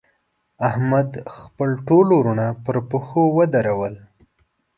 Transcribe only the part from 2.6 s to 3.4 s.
پر پښو